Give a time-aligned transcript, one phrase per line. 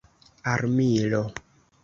[0.53, 1.21] armilo